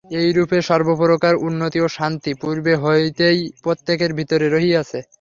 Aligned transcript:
এইরূপে 0.19 0.57
সর্বপ্রকার 0.61 1.33
উন্নতি 1.47 1.79
ও 1.81 1.87
শক্তি 1.89 2.31
পূর্ব 2.41 2.65
হইতেই 2.83 3.39
প্রত্যেকের 3.63 4.11
ভিতরে 4.13 4.45
রহিয়াছে। 4.49 4.99